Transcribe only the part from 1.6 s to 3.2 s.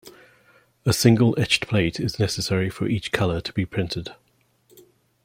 plate is necessary for each